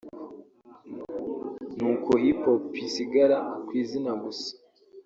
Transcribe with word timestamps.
ni 1.75 1.83
uko 1.93 2.11
hip 2.21 2.39
hop 2.45 2.65
isigara 2.87 3.37
ku 3.65 3.71
izina 3.81 4.11
gusa 4.23 4.49